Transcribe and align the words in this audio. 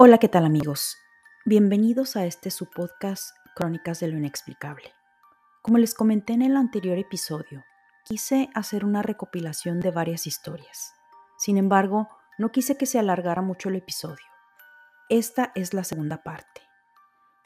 Hola, 0.00 0.18
¿qué 0.18 0.28
tal 0.28 0.44
amigos? 0.44 0.96
Bienvenidos 1.44 2.14
a 2.14 2.24
este 2.24 2.52
su 2.52 2.70
podcast 2.70 3.30
Crónicas 3.56 3.98
de 3.98 4.06
lo 4.06 4.16
Inexplicable. 4.16 4.92
Como 5.60 5.76
les 5.78 5.92
comenté 5.92 6.34
en 6.34 6.42
el 6.42 6.56
anterior 6.56 6.96
episodio, 6.98 7.64
quise 8.04 8.48
hacer 8.54 8.84
una 8.84 9.02
recopilación 9.02 9.80
de 9.80 9.90
varias 9.90 10.28
historias. 10.28 10.94
Sin 11.36 11.58
embargo, 11.58 12.08
no 12.38 12.52
quise 12.52 12.76
que 12.76 12.86
se 12.86 13.00
alargara 13.00 13.42
mucho 13.42 13.70
el 13.70 13.74
episodio. 13.74 14.24
Esta 15.08 15.50
es 15.56 15.74
la 15.74 15.82
segunda 15.82 16.22
parte. 16.22 16.62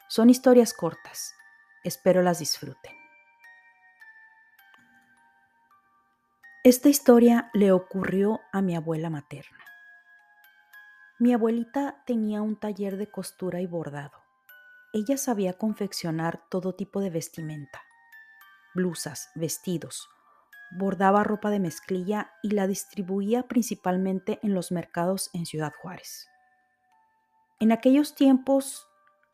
Son 0.07 0.29
historias 0.29 0.75
cortas. 0.75 1.33
Espero 1.83 2.21
las 2.21 2.37
disfruten. 2.37 2.93
Esta 6.63 6.87
historia 6.87 7.49
le 7.55 7.71
ocurrió 7.71 8.41
a 8.51 8.61
mi 8.61 8.75
abuela 8.75 9.09
materna. 9.09 9.72
Mi 11.23 11.31
abuelita 11.31 12.03
tenía 12.05 12.41
un 12.41 12.57
taller 12.57 12.97
de 12.97 13.09
costura 13.09 13.61
y 13.61 13.65
bordado. 13.65 14.11
Ella 14.91 15.15
sabía 15.15 15.53
confeccionar 15.53 16.43
todo 16.49 16.75
tipo 16.75 16.99
de 16.99 17.11
vestimenta, 17.11 17.81
blusas, 18.75 19.29
vestidos, 19.33 20.09
bordaba 20.77 21.23
ropa 21.23 21.49
de 21.49 21.61
mezclilla 21.61 22.33
y 22.43 22.49
la 22.49 22.67
distribuía 22.67 23.47
principalmente 23.47 24.39
en 24.43 24.53
los 24.53 24.73
mercados 24.73 25.29
en 25.31 25.45
Ciudad 25.45 25.71
Juárez. 25.81 26.27
En 27.61 27.71
aquellos 27.71 28.15
tiempos, 28.15 28.85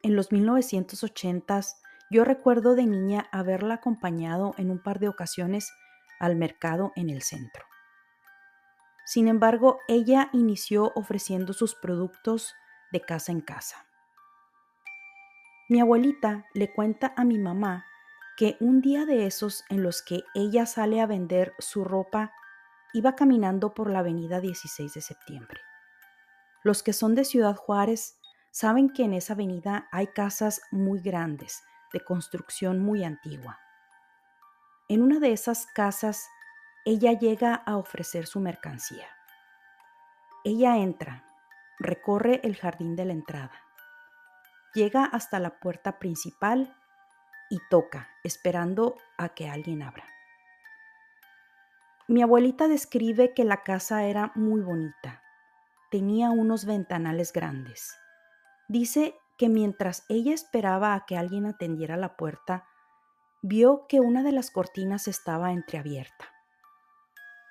en 0.03 0.16
los 0.16 0.30
1980s, 0.30 1.73
yo 2.11 2.23
recuerdo 2.23 2.75
de 2.75 2.85
niña 2.85 3.28
haberla 3.31 3.73
acompañado 3.73 4.53
en 4.59 4.69
un 4.69 4.78
par 4.78 5.00
de 5.00 5.09
ocasiones 5.09 5.72
al 6.19 6.35
mercado 6.35 6.91
en 6.95 7.09
el 7.09 7.23
centro. 7.23 7.69
Sin 9.09 9.27
embargo, 9.27 9.79
ella 9.88 10.29
inició 10.33 10.91
ofreciendo 10.93 11.53
sus 11.53 11.73
productos 11.73 12.53
de 12.91 13.02
casa 13.02 13.31
en 13.31 13.41
casa. 13.41 13.88
Mi 15.67 15.81
abuelita 15.81 16.45
le 16.53 16.71
cuenta 16.71 17.16
a 17.17 17.23
mi 17.23 17.39
mamá 17.39 17.88
que 18.38 18.55
un 18.59 18.81
día 18.81 19.07
de 19.07 19.25
esos 19.25 19.63
en 19.69 19.81
los 19.81 20.03
que 20.03 20.21
ella 20.35 20.67
sale 20.67 21.01
a 21.01 21.07
vender 21.07 21.55
su 21.57 21.83
ropa, 21.83 22.31
iba 22.93 23.16
caminando 23.16 23.73
por 23.73 23.89
la 23.89 23.99
avenida 23.99 24.41
16 24.41 24.93
de 24.93 25.01
septiembre. 25.01 25.59
Los 26.63 26.83
que 26.83 26.94
son 26.94 27.16
de 27.16 27.25
Ciudad 27.25 27.55
Juárez 27.55 28.16
saben 28.51 28.91
que 28.91 29.05
en 29.05 29.16
esa 29.16 29.33
avenida 29.33 29.89
hay 29.91 30.05
casas 30.05 30.61
muy 30.69 31.01
grandes, 31.01 31.63
de 31.94 31.99
construcción 32.01 32.79
muy 32.79 33.03
antigua. 33.03 33.57
En 34.88 35.01
una 35.01 35.19
de 35.19 35.31
esas 35.31 35.66
casas 35.66 36.27
ella 36.89 37.13
llega 37.13 37.53
a 37.53 37.77
ofrecer 37.77 38.25
su 38.25 38.39
mercancía. 38.39 39.05
Ella 40.43 40.77
entra, 40.77 41.23
recorre 41.77 42.41
el 42.43 42.55
jardín 42.55 42.95
de 42.95 43.05
la 43.05 43.13
entrada, 43.13 43.51
llega 44.73 45.05
hasta 45.05 45.39
la 45.39 45.59
puerta 45.59 45.99
principal 45.99 46.75
y 47.47 47.59
toca, 47.69 48.09
esperando 48.23 48.95
a 49.19 49.29
que 49.29 49.47
alguien 49.47 49.83
abra. 49.83 50.03
Mi 52.07 52.23
abuelita 52.23 52.67
describe 52.67 53.35
que 53.35 53.43
la 53.43 53.61
casa 53.61 54.05
era 54.05 54.31
muy 54.33 54.61
bonita. 54.61 55.21
Tenía 55.91 56.31
unos 56.31 56.65
ventanales 56.65 57.31
grandes. 57.33 57.95
Dice 58.67 59.13
que 59.37 59.47
mientras 59.47 60.05
ella 60.09 60.33
esperaba 60.33 60.95
a 60.95 61.05
que 61.05 61.17
alguien 61.17 61.45
atendiera 61.45 61.97
la 61.97 62.17
puerta, 62.17 62.65
vio 63.43 63.85
que 63.87 63.99
una 63.99 64.23
de 64.23 64.31
las 64.31 64.49
cortinas 64.49 65.07
estaba 65.07 65.51
entreabierta 65.51 66.38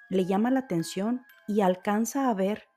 le 0.09 0.25
llama 0.25 0.51
la 0.51 0.61
atención 0.61 1.25
y 1.47 1.61
alcanza 1.61 2.29
a 2.29 2.35
ver 2.35 2.69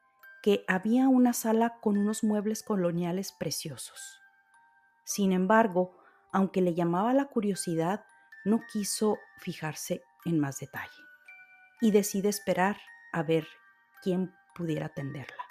que 0.42 0.66
había 0.68 1.08
una 1.08 1.34
sala 1.34 1.80
con 1.82 1.98
unos 1.98 2.24
muebles 2.24 2.64
coloniales 2.64 3.32
preciosos. 3.32 4.20
Sin 5.04 5.32
embargo, 5.32 5.98
aunque 6.32 6.62
le 6.62 6.74
llamaba 6.74 7.14
la 7.14 7.26
curiosidad, 7.26 8.06
no 8.44 8.62
quiso 8.72 9.18
fijarse 9.38 10.02
en 10.26 10.40
más 10.40 10.60
detalle 10.60 10.90
y 11.80 11.92
decide 11.92 12.30
esperar 12.30 12.78
a 13.12 13.24
ver 13.24 13.48
quién 14.02 14.34
pudiera 14.56 14.88
atenderla. 14.88 15.44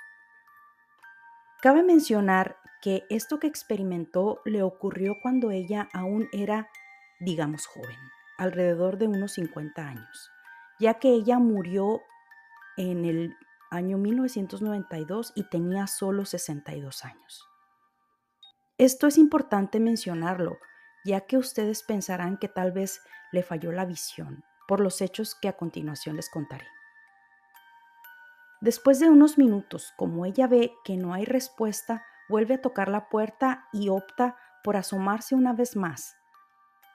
Cabe 1.61 1.83
mencionar 1.83 2.57
que 2.81 3.05
esto 3.11 3.39
que 3.39 3.47
experimentó 3.47 4.41
le 4.45 4.63
ocurrió 4.63 5.19
cuando 5.21 5.51
ella 5.51 5.89
aún 5.93 6.29
era, 6.33 6.71
digamos, 7.21 7.67
joven, 7.67 7.99
alrededor 8.39 8.97
de 8.97 9.09
unos 9.09 9.33
50 9.33 9.87
años 9.87 10.31
ya 10.81 10.95
que 10.95 11.11
ella 11.11 11.39
murió 11.39 12.03
en 12.77 13.05
el 13.05 13.37
año 13.71 13.99
1992 13.99 15.33
y 15.37 15.49
tenía 15.49 15.87
solo 15.87 16.25
62 16.25 17.05
años. 17.05 17.47
Esto 18.79 19.07
es 19.07 19.19
importante 19.19 19.79
mencionarlo, 19.79 20.59
ya 21.05 21.21
que 21.21 21.37
ustedes 21.37 21.83
pensarán 21.83 22.39
que 22.39 22.49
tal 22.49 22.73
vez 22.73 23.03
le 23.31 23.43
falló 23.43 23.73
la 23.73 23.85
visión 23.85 24.43
por 24.67 24.81
los 24.81 25.01
hechos 25.03 25.35
que 25.35 25.49
a 25.49 25.57
continuación 25.57 26.17
les 26.17 26.31
contaré. 26.31 26.67
Después 28.61 28.99
de 29.01 29.09
unos 29.09 29.39
minutos, 29.39 29.93
como 29.97 30.27
ella 30.27 30.47
ve 30.47 30.73
que 30.85 30.97
no 30.97 31.15
hay 31.15 31.25
respuesta, 31.25 32.05
vuelve 32.29 32.55
a 32.55 32.63
tocar 32.63 32.89
la 32.89 33.09
puerta 33.09 33.67
y 33.73 33.89
opta 33.89 34.37
por 34.63 34.77
asomarse 34.77 35.35
una 35.35 35.53
vez 35.53 35.77
más 35.77 36.17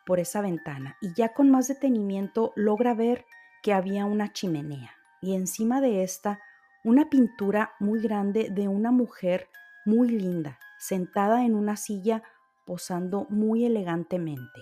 por 0.06 0.19
esa 0.19 0.41
ventana 0.41 0.97
y 1.02 1.13
ya 1.16 1.34
con 1.34 1.50
más 1.50 1.67
detenimiento 1.67 2.53
logra 2.56 2.94
ver 2.94 3.25
que 3.65 3.73
había 3.73 4.05
una 4.05 4.31
chimenea 4.31 4.91
y 5.21 5.33
encima 5.33 5.81
de 5.81 6.03
esta 6.03 6.39
una 6.83 7.09
pintura 7.09 7.73
muy 7.79 7.99
grande 7.99 8.51
de 8.51 8.67
una 8.67 8.91
mujer 8.91 9.49
muy 9.87 10.07
linda, 10.07 10.59
sentada 10.77 11.43
en 11.45 11.55
una 11.55 11.75
silla 11.75 12.21
posando 12.67 13.25
muy 13.31 13.65
elegantemente. 13.65 14.61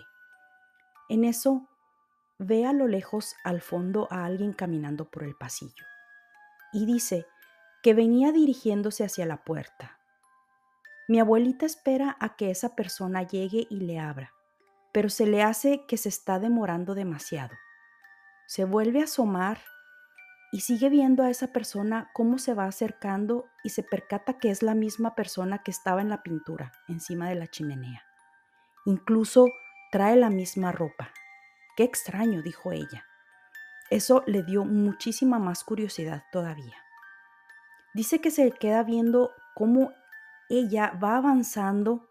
En 1.09 1.25
eso 1.25 1.67
ve 2.39 2.65
a 2.65 2.71
lo 2.71 2.87
lejos 2.87 3.35
al 3.43 3.59
fondo 3.59 4.07
a 4.09 4.23
alguien 4.23 4.53
caminando 4.53 5.11
por 5.11 5.23
el 5.23 5.35
pasillo 5.35 5.83
y 6.71 6.85
dice 6.85 7.25
que 7.83 7.93
venía 7.93 8.31
dirigiéndose 8.31 9.03
hacia 9.03 9.25
la 9.25 9.43
puerta. 9.43 9.99
Mi 11.09 11.19
abuelita 11.19 11.65
espera 11.65 12.15
a 12.21 12.37
que 12.37 12.51
esa 12.51 12.73
persona 12.73 13.23
llegue 13.23 13.67
y 13.69 13.81
le 13.81 13.99
abra, 13.99 14.31
pero 14.93 15.09
se 15.09 15.25
le 15.25 15.43
hace 15.43 15.85
que 15.89 15.97
se 15.97 16.07
está 16.07 16.39
demorando 16.39 16.95
demasiado 16.95 17.51
se 18.47 18.65
vuelve 18.65 19.01
a 19.01 19.05
asomar 19.05 19.59
y 20.51 20.61
sigue 20.61 20.89
viendo 20.89 21.23
a 21.23 21.29
esa 21.29 21.47
persona 21.47 22.11
cómo 22.13 22.37
se 22.37 22.53
va 22.53 22.65
acercando 22.65 23.45
y 23.63 23.69
se 23.69 23.81
percata 23.81 24.37
que 24.37 24.51
es 24.51 24.61
la 24.61 24.75
misma 24.75 25.15
persona 25.15 25.63
que 25.63 25.71
estaba 25.71 26.01
en 26.01 26.09
la 26.09 26.21
pintura, 26.21 26.71
encima 26.87 27.27
de 27.27 27.35
la 27.35 27.47
chimenea. 27.47 28.03
Incluso 28.85 29.47
trae 29.91 30.15
la 30.15 30.29
misma 30.29 30.71
ropa. 30.71 31.11
Qué 31.75 31.83
extraño, 31.83 32.41
dijo 32.43 32.71
ella. 32.71 33.05
Eso 33.89 34.23
le 34.27 34.43
dio 34.43 34.63
muchísima 34.65 35.39
más 35.39 35.63
curiosidad 35.63 36.23
todavía. 36.31 36.75
Dice 37.93 38.21
que 38.21 38.31
se 38.31 38.51
queda 38.51 38.83
viendo 38.83 39.31
cómo 39.55 39.91
ella 40.49 40.97
va 41.03 41.17
avanzando 41.17 42.09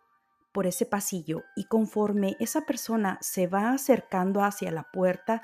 por 0.52 0.66
ese 0.66 0.86
pasillo 0.86 1.44
y 1.56 1.64
conforme 1.64 2.36
esa 2.40 2.62
persona 2.62 3.18
se 3.20 3.46
va 3.46 3.70
acercando 3.70 4.42
hacia 4.42 4.70
la 4.70 4.84
puerta, 4.92 5.42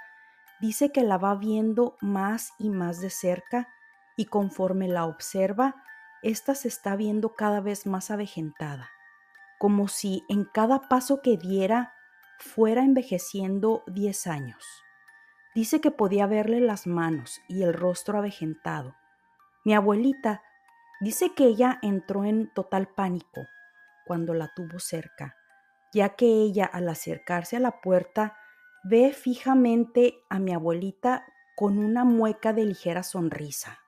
dice 0.61 0.93
que 0.93 1.03
la 1.03 1.19
va 1.19 1.35
viendo 1.35 1.97
más 2.01 2.53
y 2.59 2.71
más 2.71 3.01
de 3.01 3.11
cerca 3.11 3.69
y 4.17 4.27
conforme 4.27 4.89
la 4.89 5.07
observa, 5.07 5.77
ésta 6.23 6.55
se 6.55 6.69
está 6.69 6.97
viendo 6.97 7.35
cada 7.35 7.61
vez 7.61 7.87
más 7.87 8.11
avejentada, 8.11 8.91
como 9.59 9.89
si 9.89 10.25
en 10.29 10.45
cada 10.45 10.89
paso 10.89 11.21
que 11.23 11.37
diera 11.37 11.95
fuera 12.39 12.83
envejeciendo 12.83 13.83
10 13.87 14.27
años. 14.27 14.65
Dice 15.55 15.81
que 15.81 15.91
podía 15.91 16.27
verle 16.27 16.61
las 16.61 16.87
manos 16.87 17.41
y 17.49 17.63
el 17.63 17.75
rostro 17.75 18.19
avejentado. 18.19 18.95
Mi 19.65 19.75
abuelita 19.75 20.43
dice 21.01 21.35
que 21.35 21.45
ella 21.45 21.79
entró 21.83 22.25
en 22.25 22.53
total 22.55 22.89
pánico 22.89 23.47
cuando 24.07 24.35
la 24.35 24.53
tuvo 24.55 24.79
cerca, 24.79 25.37
ya 25.93 26.11
que 26.11 26.27
ella 26.27 26.65
al 26.65 26.89
acercarse 26.89 27.57
a 27.57 27.61
la 27.61 27.81
puerta 27.81 28.38
Ve 28.91 29.13
fijamente 29.13 30.25
a 30.31 30.39
mi 30.39 30.55
abuelita 30.55 31.27
con 31.55 31.79
una 31.79 32.05
mueca 32.05 32.55
de 32.55 32.65
ligera 32.65 33.03
sonrisa. 33.03 33.81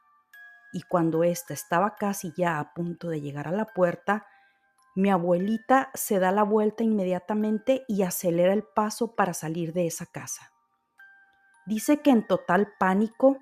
Y 0.74 0.82
cuando 0.82 1.24
ésta 1.24 1.54
estaba 1.54 1.94
casi 1.94 2.34
ya 2.36 2.58
a 2.58 2.74
punto 2.74 3.08
de 3.08 3.22
llegar 3.22 3.48
a 3.48 3.52
la 3.52 3.64
puerta, 3.64 4.26
mi 4.94 5.08
abuelita 5.08 5.90
se 5.94 6.18
da 6.18 6.32
la 6.32 6.42
vuelta 6.42 6.84
inmediatamente 6.84 7.82
y 7.88 8.02
acelera 8.02 8.52
el 8.52 8.62
paso 8.62 9.14
para 9.16 9.32
salir 9.32 9.72
de 9.72 9.86
esa 9.86 10.04
casa. 10.04 10.52
Dice 11.64 12.02
que 12.02 12.10
en 12.10 12.26
total 12.26 12.74
pánico, 12.78 13.38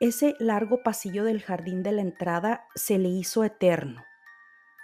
ese 0.00 0.34
largo 0.38 0.82
pasillo 0.82 1.24
del 1.24 1.40
jardín 1.40 1.82
de 1.82 1.92
la 1.92 2.02
entrada 2.02 2.66
se 2.74 2.98
le 2.98 3.08
hizo 3.08 3.42
eterno 3.42 4.04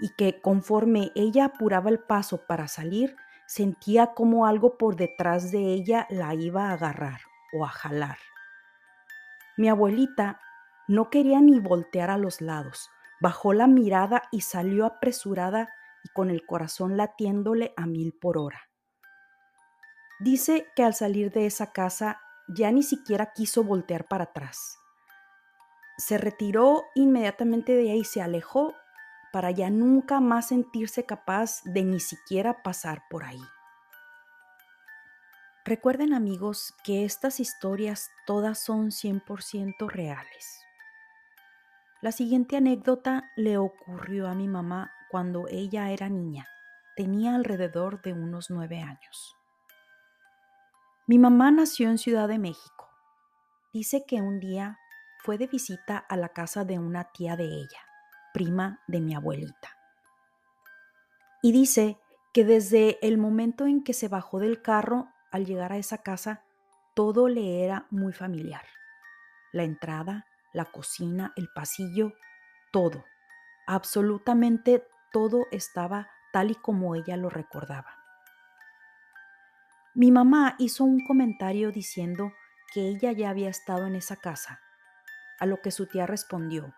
y 0.00 0.14
que 0.17 0.41
conforme 0.41 1.12
ella 1.14 1.44
apuraba 1.44 1.91
el 1.91 1.99
paso 1.99 2.47
para 2.47 2.69
salir, 2.69 3.17
sentía 3.50 4.14
como 4.14 4.47
algo 4.47 4.79
por 4.79 4.97
detrás 4.97 5.50
de 5.50 5.58
ella 5.58 6.06
la 6.08 6.35
iba 6.35 6.69
a 6.69 6.73
agarrar 6.73 7.20
o 7.52 7.64
a 7.64 7.69
jalar. 7.69 8.19
Mi 9.56 9.69
abuelita 9.69 10.41
no 10.88 11.11
quería 11.11 11.41
ni 11.41 11.58
voltear 11.61 12.11
a 12.11 12.17
los 12.17 12.41
lados, 12.41 12.91
Bajó 13.20 13.52
la 13.52 13.67
mirada 13.67 14.23
y 14.32 14.41
salió 14.41 14.87
apresurada 14.87 15.69
y 16.02 16.08
con 16.08 16.31
el 16.31 16.47
corazón 16.47 16.97
latiéndole 16.97 17.75
a 17.76 17.85
mil 17.85 18.14
por 18.14 18.38
hora. 18.38 18.70
Dice 20.20 20.67
que 20.75 20.82
al 20.82 20.94
salir 20.94 21.31
de 21.31 21.44
esa 21.44 21.70
casa 21.70 22.19
ya 22.49 22.73
ni 22.73 22.82
siquiera 22.82 23.32
quiso 23.35 23.62
voltear 23.62 24.08
para 24.08 24.25
atrás. 24.25 24.79
Se 25.99 26.17
retiró 26.17 26.82
inmediatamente 26.94 27.76
de 27.76 27.91
ahí 27.91 28.05
se 28.05 28.23
alejó 28.23 28.75
para 29.32 29.50
ya 29.50 29.71
nunca 29.71 30.21
más 30.21 30.49
sentirse 30.49 31.05
capaz 31.06 31.62
de 31.65 31.85
ni 31.85 32.00
siquiera 32.00 32.62
pasar 32.62 33.05
por 33.09 33.25
ahí. 33.25 33.43
Recuerden 35.65 36.15
amigos 36.15 36.75
que 36.85 37.05
estas 37.05 37.38
historias 37.38 38.11
todas 38.27 38.59
son 38.59 38.91
100% 38.91 39.88
reales. 39.88 40.65
La 42.00 42.12
siguiente 42.12 42.56
anécdota 42.56 43.31
le 43.37 43.59
ocurrió 43.59 44.27
a 44.27 44.35
mi 44.35 44.49
mamá 44.49 44.91
cuando 45.11 45.47
ella 45.49 45.91
era 45.91 46.09
niña. 46.09 46.49
Tenía 46.97 47.35
alrededor 47.35 48.00
de 48.00 48.15
unos 48.15 48.49
nueve 48.49 48.81
años. 48.81 49.37
Mi 51.06 51.19
mamá 51.19 51.50
nació 51.50 51.91
en 51.91 51.99
Ciudad 51.99 52.26
de 52.26 52.38
México. 52.38 52.88
Dice 53.73 54.05
que 54.06 54.23
un 54.23 54.41
día 54.41 54.79
fue 55.19 55.37
de 55.37 55.47
visita 55.47 55.99
a 55.99 56.17
la 56.17 56.31
casa 56.31 56.65
de 56.65 56.79
una 56.79 57.12
tía 57.12 57.37
de 57.37 57.44
ella, 57.44 57.81
prima 58.32 58.81
de 58.87 59.00
mi 59.00 59.15
abuelita. 59.15 59.77
Y 61.43 61.53
dice 61.53 61.99
que 62.32 62.44
desde 62.44 63.05
el 63.06 63.19
momento 63.19 63.67
en 63.67 63.82
que 63.82 63.93
se 63.93 64.09
bajó 64.09 64.38
del 64.38 64.62
carro 64.62 65.09
al 65.31 65.47
llegar 65.47 65.73
a 65.73 65.79
esa 65.79 65.99
casa, 65.99 66.44
todo 66.94 67.29
le 67.29 67.65
era 67.65 67.87
muy 67.91 68.12
familiar. 68.12 68.65
La 69.53 69.65
entrada, 69.65 70.27
la 70.53 70.67
cocina, 70.67 71.32
el 71.37 71.49
pasillo, 71.55 72.12
todo, 72.73 73.05
absolutamente 73.67 74.85
todo 75.12 75.47
estaba 75.50 76.09
tal 76.33 76.50
y 76.50 76.55
como 76.55 76.94
ella 76.94 77.17
lo 77.17 77.31
recordaba. 77.31 77.97
Mi 79.94 80.12
mamá 80.12 80.55
hizo 80.59 80.85
un 80.85 81.05
comentario 81.05 81.73
diciendo 81.73 82.33
que 82.73 82.88
ella 82.88 83.11
ya 83.12 83.31
había 83.31 83.49
estado 83.49 83.87
en 83.87 83.97
esa 83.97 84.17
casa, 84.17 84.61
a 85.41 85.47
lo 85.47 85.61
que 85.61 85.73
su 85.73 85.87
tía 85.87 86.06
respondió, 86.06 86.73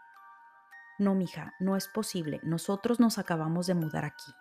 no, 1.02 1.14
mija, 1.14 1.52
no 1.60 1.76
es 1.76 1.88
posible, 1.88 2.40
nosotros 2.42 3.00
nos 3.00 3.18
acabamos 3.18 3.66
de 3.66 3.74
mudar 3.74 4.04
aquí. 4.04 4.32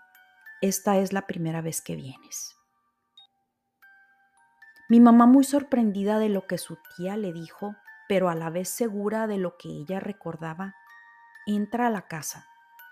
Esta 0.62 0.98
es 0.98 1.12
la 1.12 1.28
primera 1.28 1.62
vez 1.62 1.82
que 1.82 1.96
vienes. 1.96 2.56
Mi 4.90 5.00
mamá 5.00 5.26
muy 5.26 5.44
sorprendida 5.44 6.20
de 6.20 6.30
lo 6.30 6.48
que 6.48 6.58
su 6.58 6.78
tía 6.96 7.18
le 7.18 7.34
dijo, 7.34 7.76
pero 8.08 8.30
a 8.30 8.36
la 8.36 8.50
vez 8.50 8.70
segura 8.70 9.26
de 9.26 9.38
lo 9.38 9.58
que 9.58 9.70
ella 9.70 10.00
recordaba, 10.00 10.76
entra 11.48 11.88
a 11.88 11.90
la 11.90 12.08
casa 12.08 12.46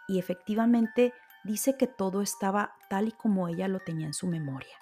y 0.08 0.18
efectivamente 0.18 1.14
dice 1.44 1.78
que 1.78 1.88
todo 1.88 2.22
estaba 2.22 2.76
tal 2.90 3.10
y 3.10 3.12
como 3.12 3.48
ella 3.48 3.68
lo 3.68 3.80
tenía 3.80 4.08
en 4.08 4.14
su 4.14 4.28
memoria. 4.28 4.76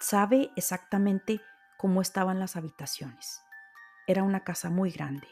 Sabe 0.00 0.50
exactamente 0.56 1.40
cómo 1.78 2.00
estaban 2.00 2.40
las 2.40 2.56
habitaciones. 2.56 3.42
Era 4.06 4.22
una 4.22 4.42
casa 4.42 4.70
muy 4.70 4.90
grande. 4.90 5.28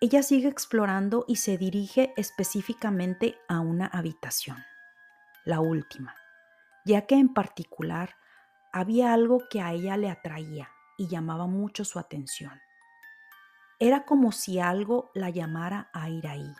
Ella 0.00 0.22
sigue 0.22 0.48
explorando 0.48 1.24
y 1.28 1.36
se 1.36 1.56
dirige 1.56 2.12
específicamente 2.16 3.38
a 3.48 3.60
una 3.60 3.86
habitación, 3.86 4.64
la 5.44 5.60
última 5.60 6.14
ya 6.84 7.06
que 7.06 7.16
en 7.16 7.32
particular 7.32 8.16
había 8.72 9.12
algo 9.12 9.42
que 9.48 9.60
a 9.60 9.72
ella 9.72 9.96
le 9.96 10.10
atraía 10.10 10.70
y 10.96 11.08
llamaba 11.08 11.46
mucho 11.46 11.84
su 11.84 11.98
atención. 11.98 12.60
Era 13.80 14.04
como 14.04 14.32
si 14.32 14.60
algo 14.60 15.10
la 15.14 15.30
llamara 15.30 15.90
a 15.92 16.08
ir 16.08 16.26
ahí. 16.26 16.54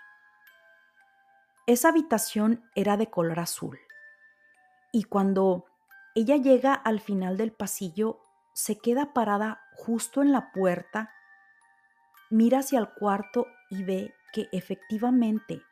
Esa 1.67 1.91
habitación 1.91 2.69
era 2.75 2.97
de 2.97 3.11
color 3.11 3.41
azul 3.41 3.79
y 4.93 5.05
cuando 5.05 5.67
ella 6.15 6.37
llega 6.37 6.75
al 6.75 7.01
final 7.01 7.37
del 7.37 7.53
pasillo, 7.53 8.21
se 8.53 8.79
queda 8.79 9.13
parada 9.13 9.65
justo 9.73 10.23
en 10.23 10.31
la 10.31 10.53
puerta, 10.53 11.13
mira 12.31 12.61
hacia 12.61 12.79
el 12.79 12.89
cuarto 12.89 13.47
y 13.71 13.85
ve 13.85 14.15
que 14.33 14.49
efectivamente, 14.53 15.63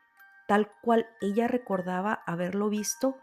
tal 0.46 0.70
cual 0.82 1.06
ella 1.20 1.48
recordaba 1.48 2.22
haberlo 2.26 2.68
visto, 2.68 3.18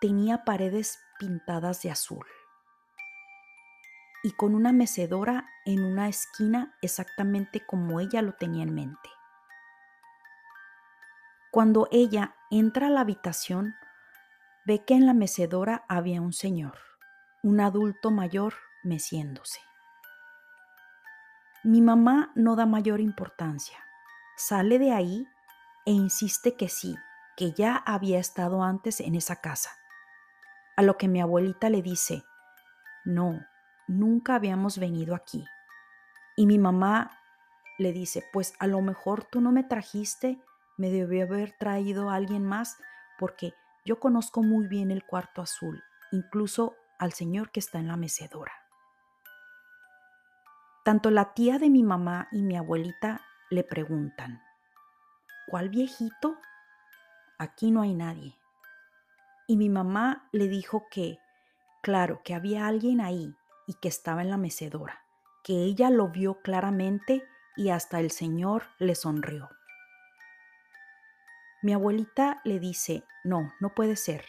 tenía 0.00 0.44
paredes 0.44 0.98
pintadas 1.18 1.82
de 1.82 1.90
azul 1.90 2.26
y 4.22 4.32
con 4.32 4.54
una 4.54 4.72
mecedora 4.72 5.48
en 5.64 5.84
una 5.84 6.08
esquina 6.08 6.76
exactamente 6.80 7.64
como 7.66 8.00
ella 8.00 8.22
lo 8.22 8.34
tenía 8.34 8.62
en 8.62 8.74
mente. 8.74 9.08
Cuando 11.50 11.88
ella 11.90 12.36
entra 12.50 12.86
a 12.86 12.90
la 12.90 13.00
habitación, 13.00 13.74
ve 14.64 14.84
que 14.84 14.94
en 14.94 15.06
la 15.06 15.14
mecedora 15.14 15.84
había 15.88 16.22
un 16.22 16.32
señor, 16.32 16.78
un 17.42 17.60
adulto 17.60 18.10
mayor 18.10 18.54
meciéndose. 18.84 19.60
Mi 21.64 21.80
mamá 21.80 22.32
no 22.34 22.56
da 22.56 22.66
mayor 22.66 23.00
importancia, 23.00 23.78
sale 24.36 24.78
de 24.78 24.92
ahí 24.92 25.26
e 25.86 25.92
insiste 25.92 26.56
que 26.56 26.68
sí, 26.68 26.96
que 27.36 27.52
ya 27.52 27.76
había 27.76 28.18
estado 28.18 28.62
antes 28.62 29.00
en 29.00 29.14
esa 29.14 29.36
casa 29.36 29.70
a 30.76 30.82
lo 30.82 30.96
que 30.96 31.08
mi 31.08 31.20
abuelita 31.20 31.70
le 31.70 31.82
dice, 31.82 32.24
no, 33.04 33.40
nunca 33.86 34.34
habíamos 34.34 34.78
venido 34.78 35.14
aquí. 35.14 35.44
Y 36.36 36.46
mi 36.46 36.58
mamá 36.58 37.18
le 37.78 37.92
dice, 37.92 38.24
pues 38.32 38.54
a 38.58 38.66
lo 38.66 38.80
mejor 38.80 39.24
tú 39.24 39.40
no 39.40 39.52
me 39.52 39.64
trajiste, 39.64 40.42
me 40.76 40.90
debió 40.90 41.24
haber 41.24 41.52
traído 41.58 42.10
alguien 42.10 42.44
más, 42.44 42.76
porque 43.18 43.54
yo 43.84 44.00
conozco 44.00 44.42
muy 44.42 44.66
bien 44.66 44.90
el 44.90 45.04
cuarto 45.04 45.42
azul, 45.42 45.82
incluso 46.10 46.76
al 46.98 47.12
señor 47.12 47.50
que 47.50 47.60
está 47.60 47.78
en 47.78 47.88
la 47.88 47.96
mecedora. 47.96 48.52
Tanto 50.84 51.10
la 51.10 51.32
tía 51.32 51.60
de 51.60 51.70
mi 51.70 51.84
mamá 51.84 52.26
y 52.32 52.42
mi 52.42 52.56
abuelita 52.56 53.20
le 53.50 53.62
preguntan, 53.62 54.42
¿cuál 55.46 55.68
viejito? 55.68 56.36
Aquí 57.38 57.70
no 57.70 57.82
hay 57.82 57.94
nadie. 57.94 58.36
Y 59.46 59.56
mi 59.56 59.68
mamá 59.68 60.28
le 60.32 60.48
dijo 60.48 60.86
que, 60.90 61.20
claro, 61.82 62.22
que 62.24 62.34
había 62.34 62.66
alguien 62.66 63.00
ahí 63.00 63.32
y 63.68 63.74
que 63.74 63.88
estaba 63.88 64.22
en 64.22 64.30
la 64.30 64.36
mecedora, 64.38 65.04
que 65.44 65.52
ella 65.52 65.88
lo 65.88 66.08
vio 66.08 66.42
claramente 66.42 67.22
y 67.56 67.68
hasta 67.68 68.00
el 68.00 68.10
Señor 68.10 68.64
le 68.78 68.96
sonrió. 68.96 69.50
Mi 71.62 71.74
abuelita 71.74 72.40
le 72.42 72.58
dice, 72.58 73.04
no, 73.22 73.52
no 73.60 73.72
puede 73.72 73.94
ser. 73.94 74.24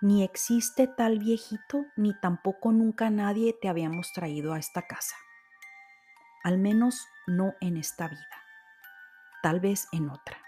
Ni 0.00 0.24
existe 0.24 0.88
tal 0.88 1.20
viejito, 1.20 1.86
ni 1.96 2.18
tampoco 2.18 2.72
nunca 2.72 3.10
nadie 3.10 3.52
te 3.52 3.68
habíamos 3.68 4.12
traído 4.12 4.54
a 4.54 4.58
esta 4.58 4.82
casa. 4.82 5.14
Al 6.42 6.58
menos 6.58 7.06
no 7.26 7.54
en 7.60 7.76
esta 7.76 8.08
vida. 8.08 8.42
Tal 9.42 9.60
vez 9.60 9.88
en 9.92 10.10
otra. 10.10 10.38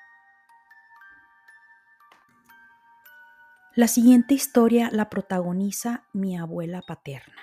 La 3.76 3.86
siguiente 3.86 4.34
historia 4.34 4.90
la 4.92 5.08
protagoniza 5.08 6.02
mi 6.12 6.36
abuela 6.36 6.82
paterna. 6.82 7.42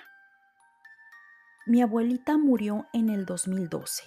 Mi 1.66 1.82
abuelita 1.82 2.36
murió 2.36 2.86
en 2.92 3.08
el 3.08 3.26
2012. 3.26 4.04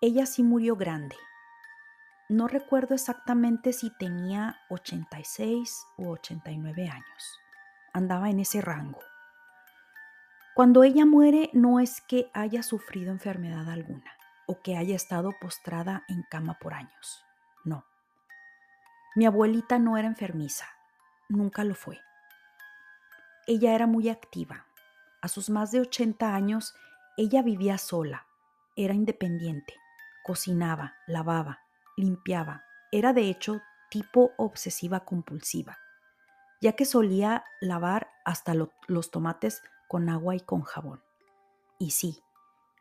Ella 0.00 0.26
sí 0.26 0.42
murió 0.42 0.76
grande. 0.76 1.16
No 2.28 2.48
recuerdo 2.48 2.94
exactamente 2.94 3.72
si 3.72 3.90
tenía 3.96 4.60
86 4.70 5.86
u 5.98 6.10
89 6.10 6.88
años. 6.88 7.40
Andaba 7.92 8.28
en 8.28 8.40
ese 8.40 8.60
rango. 8.60 9.00
Cuando 10.54 10.84
ella 10.84 11.04
muere 11.04 11.50
no 11.52 11.80
es 11.80 12.00
que 12.00 12.30
haya 12.32 12.62
sufrido 12.62 13.10
enfermedad 13.10 13.68
alguna 13.68 14.12
o 14.46 14.62
que 14.62 14.76
haya 14.76 14.94
estado 14.94 15.32
postrada 15.40 16.04
en 16.06 16.22
cama 16.30 16.58
por 16.60 16.74
años. 16.74 17.24
No. 17.64 17.84
Mi 19.16 19.26
abuelita 19.26 19.80
no 19.80 19.98
era 19.98 20.06
enfermiza, 20.06 20.66
nunca 21.28 21.64
lo 21.64 21.74
fue. 21.74 22.00
Ella 23.48 23.74
era 23.74 23.88
muy 23.88 24.08
activa. 24.08 24.66
A 25.22 25.26
sus 25.26 25.50
más 25.50 25.72
de 25.72 25.80
80 25.80 26.36
años, 26.36 26.72
ella 27.16 27.42
vivía 27.42 27.76
sola, 27.76 28.28
era 28.76 28.94
independiente, 28.94 29.74
cocinaba, 30.22 30.94
lavaba, 31.08 31.62
limpiaba. 31.96 32.64
Era 32.92 33.12
de 33.12 33.28
hecho 33.28 33.60
tipo 33.90 34.30
obsesiva 34.36 35.04
compulsiva, 35.04 35.78
ya 36.60 36.74
que 36.74 36.84
solía 36.84 37.44
lavar 37.60 38.08
hasta 38.24 38.54
los 38.54 39.10
tomates 39.10 39.62
con 39.94 40.08
agua 40.08 40.34
y 40.34 40.40
con 40.40 40.62
jabón. 40.62 41.04
Y 41.78 41.92
sí, 41.92 42.18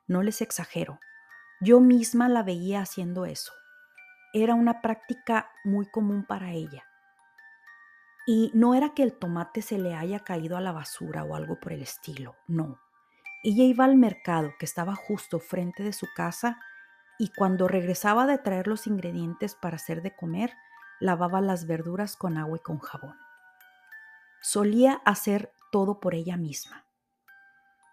no 0.07 0.23
les 0.23 0.41
exagero, 0.41 0.99
yo 1.61 1.79
misma 1.79 2.27
la 2.27 2.41
veía 2.41 2.81
haciendo 2.81 3.25
eso 3.25 3.53
era 4.33 4.55
una 4.55 4.81
práctica 4.81 5.51
muy 5.63 5.85
común 5.85 6.25
para 6.25 6.51
ella. 6.51 6.83
Y 8.25 8.51
no 8.55 8.73
era 8.73 8.93
que 8.95 9.03
el 9.03 9.13
tomate 9.13 9.61
se 9.61 9.77
le 9.77 9.93
haya 9.93 10.21
caído 10.21 10.57
a 10.57 10.61
la 10.61 10.71
basura 10.71 11.23
o 11.23 11.35
algo 11.35 11.59
por 11.59 11.71
el 11.71 11.83
estilo, 11.83 12.35
no. 12.47 12.79
Ella 13.43 13.63
iba 13.63 13.85
al 13.85 13.95
mercado 13.95 14.53
que 14.57 14.65
estaba 14.65 14.95
justo 14.95 15.39
frente 15.39 15.83
de 15.83 15.93
su 15.93 16.07
casa 16.15 16.59
y 17.19 17.31
cuando 17.31 17.67
regresaba 17.67 18.25
de 18.25 18.39
traer 18.39 18.67
los 18.67 18.87
ingredientes 18.87 19.53
para 19.53 19.75
hacer 19.75 20.01
de 20.01 20.15
comer, 20.15 20.53
lavaba 20.99 21.41
las 21.41 21.67
verduras 21.67 22.15
con 22.15 22.37
agua 22.37 22.57
y 22.57 22.61
con 22.61 22.79
jabón. 22.79 23.17
Solía 24.41 25.01
hacer 25.05 25.51
todo 25.71 25.99
por 25.99 26.15
ella 26.15 26.37
misma, 26.37 26.82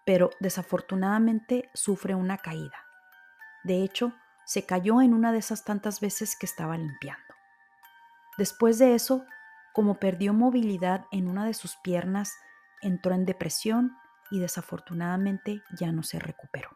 pero 0.05 0.31
desafortunadamente 0.39 1.69
sufre 1.73 2.15
una 2.15 2.37
caída. 2.37 2.85
De 3.63 3.83
hecho, 3.83 4.13
se 4.45 4.65
cayó 4.65 5.01
en 5.01 5.13
una 5.13 5.31
de 5.31 5.37
esas 5.37 5.63
tantas 5.63 6.01
veces 6.01 6.35
que 6.35 6.45
estaba 6.45 6.77
limpiando. 6.77 7.33
Después 8.37 8.79
de 8.79 8.95
eso, 8.95 9.25
como 9.73 9.99
perdió 9.99 10.33
movilidad 10.33 11.05
en 11.11 11.27
una 11.27 11.45
de 11.45 11.53
sus 11.53 11.75
piernas, 11.77 12.33
entró 12.81 13.13
en 13.13 13.25
depresión 13.25 13.95
y 14.31 14.39
desafortunadamente 14.39 15.61
ya 15.77 15.91
no 15.91 16.03
se 16.03 16.19
recuperó. 16.19 16.69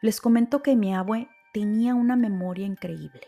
Les 0.00 0.20
comento 0.20 0.62
que 0.62 0.76
mi 0.76 0.94
abue 0.94 1.28
tenía 1.52 1.94
una 1.94 2.14
memoria 2.14 2.66
increíble. 2.66 3.26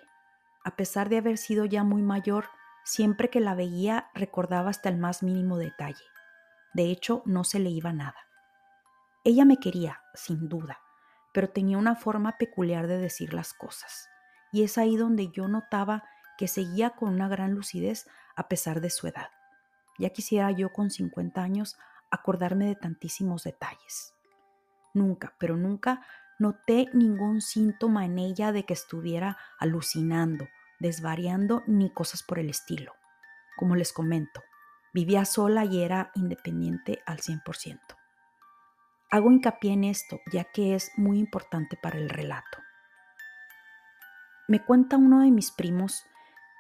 A 0.63 0.77
pesar 0.77 1.09
de 1.09 1.19
haber 1.19 1.39
sido 1.39 1.65
ya 1.65 1.83
muy 1.83 2.03
mayor, 2.03 2.45
siempre 2.85 3.31
que 3.31 3.41
la 3.41 3.55
veía 3.55 4.11
recordaba 4.15 4.71
hasta 4.71 4.89
el 4.89 4.97
más 4.97 5.23
mínimo 5.23 5.57
detalle. 5.57 6.05
De 6.73 6.85
hecho, 6.85 7.23
no 7.27 7.45
se 7.45 7.59
le 7.59 7.71
iba 7.71 7.93
nada. 7.93 8.17
Ella 9.25 9.45
me 9.45 9.59
quería, 9.59 10.01
sin 10.15 10.49
duda, 10.49 10.79
pero 11.33 11.51
tenía 11.51 11.79
una 11.79 11.97
forma 11.97 12.39
peculiar 12.39 12.87
de 12.87 12.99
decir 12.99 13.35
las 13.35 13.53
cosas. 13.53 14.09
Y 14.53 14.63
es 14.63 14.79
ahí 14.79 14.97
donde 14.97 15.29
yo 15.29 15.49
notaba 15.49 16.05
que 16.39 16.49
seguía 16.49 16.91
con 16.91 17.11
una 17.11 17.29
gran 17.29 17.55
lucidez 17.55 18.09
a 18.35 18.49
pesar 18.49 18.81
de 18.81 18.91
su 18.91 19.07
edad. 19.07 19.29
Ya 19.99 20.11
quisiera 20.11 20.51
yo 20.51 20.73
con 20.73 20.91
50 20.91 21.43
años 21.43 21.77
acordarme 22.11 22.67
de 22.67 22.77
tantísimos 22.77 23.45
detalles. 23.45 24.15
Nunca, 24.95 25.35
pero 25.39 25.57
nunca 25.57 26.01
noté 26.39 26.89
ningún 26.95 27.43
síntoma 27.43 28.07
en 28.07 28.19
ella 28.19 28.53
de 28.53 28.65
que 28.65 28.73
estuviera 28.73 29.37
alucinando, 29.59 30.49
desvariando 30.79 31.63
ni 31.67 31.93
cosas 31.93 32.23
por 32.23 32.39
el 32.39 32.49
estilo. 32.49 32.95
Como 33.59 33.77
les 33.77 33.93
comento, 33.93 34.43
vivía 34.93 35.25
sola 35.25 35.65
y 35.65 35.83
era 35.83 36.11
independiente 36.15 37.03
al 37.07 37.19
100%. 37.19 37.79
Hago 39.11 39.33
hincapié 39.33 39.73
en 39.73 39.85
esto 39.85 40.21
ya 40.33 40.45
que 40.45 40.75
es 40.75 40.93
muy 40.97 41.19
importante 41.19 41.77
para 41.81 41.99
el 41.99 42.09
relato. 42.09 42.59
Me 44.49 44.65
cuenta 44.65 44.97
uno 44.97 45.21
de 45.21 45.31
mis 45.31 45.51
primos 45.51 46.05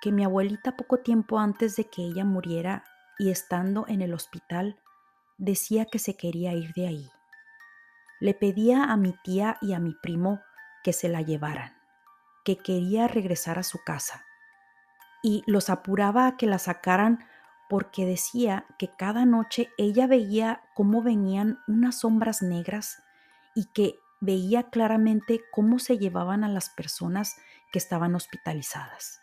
que 0.00 0.12
mi 0.12 0.24
abuelita 0.24 0.76
poco 0.76 0.98
tiempo 0.98 1.38
antes 1.38 1.76
de 1.76 1.88
que 1.88 2.02
ella 2.02 2.24
muriera 2.24 2.84
y 3.18 3.30
estando 3.30 3.84
en 3.88 4.00
el 4.00 4.14
hospital 4.14 4.80
decía 5.36 5.86
que 5.86 5.98
se 5.98 6.16
quería 6.16 6.52
ir 6.54 6.72
de 6.74 6.86
ahí. 6.86 7.10
Le 8.20 8.34
pedía 8.34 8.84
a 8.84 8.96
mi 8.96 9.14
tía 9.24 9.58
y 9.60 9.72
a 9.72 9.78
mi 9.78 9.94
primo 9.94 10.40
que 10.82 10.92
se 10.92 11.08
la 11.08 11.22
llevaran, 11.22 11.76
que 12.44 12.56
quería 12.56 13.08
regresar 13.08 13.58
a 13.58 13.62
su 13.62 13.78
casa, 13.84 14.24
y 15.22 15.42
los 15.46 15.70
apuraba 15.70 16.26
a 16.26 16.36
que 16.36 16.46
la 16.46 16.58
sacaran 16.58 17.26
porque 17.70 18.04
decía 18.04 18.66
que 18.80 18.88
cada 18.88 19.24
noche 19.24 19.70
ella 19.78 20.08
veía 20.08 20.60
cómo 20.74 21.04
venían 21.04 21.60
unas 21.68 22.00
sombras 22.00 22.42
negras 22.42 23.00
y 23.54 23.66
que 23.66 23.94
veía 24.20 24.70
claramente 24.70 25.40
cómo 25.52 25.78
se 25.78 25.96
llevaban 25.96 26.42
a 26.42 26.48
las 26.48 26.68
personas 26.70 27.36
que 27.72 27.78
estaban 27.78 28.16
hospitalizadas. 28.16 29.20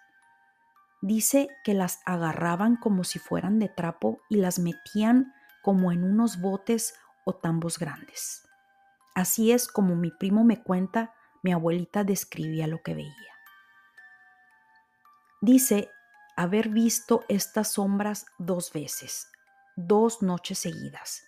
Dice 1.01 1.49
que 1.65 1.73
las 1.73 1.99
agarraban 2.05 2.77
como 2.77 3.03
si 3.03 3.19
fueran 3.19 3.59
de 3.59 3.67
trapo 3.67 4.21
y 4.29 4.37
las 4.37 4.59
metían 4.59 5.33
como 5.61 5.91
en 5.91 6.05
unos 6.05 6.39
botes 6.39 6.95
o 7.25 7.35
tambos 7.35 7.77
grandes. 7.77 8.47
Así 9.13 9.51
es 9.51 9.67
como 9.67 9.97
mi 9.97 10.09
primo 10.09 10.45
me 10.45 10.63
cuenta, 10.63 11.13
mi 11.43 11.51
abuelita 11.51 12.05
describía 12.05 12.65
lo 12.65 12.81
que 12.81 12.95
veía. 12.95 13.33
Dice 15.41 15.91
haber 16.37 16.69
visto 16.69 17.25
estas 17.27 17.73
sombras 17.73 18.27
dos 18.37 18.71
veces, 18.71 19.29
dos 19.75 20.21
noches 20.21 20.59
seguidas, 20.59 21.23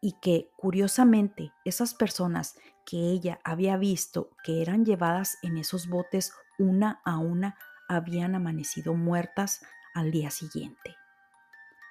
y 0.00 0.12
que 0.20 0.50
curiosamente 0.56 1.52
esas 1.64 1.94
personas 1.94 2.56
que 2.84 2.98
ella 2.98 3.40
había 3.44 3.76
visto 3.78 4.30
que 4.44 4.60
eran 4.60 4.84
llevadas 4.84 5.38
en 5.42 5.56
esos 5.56 5.88
botes 5.88 6.34
una 6.58 7.00
a 7.04 7.18
una 7.18 7.56
habían 7.88 8.34
amanecido 8.34 8.94
muertas 8.94 9.64
al 9.94 10.10
día 10.10 10.30
siguiente. 10.30 10.96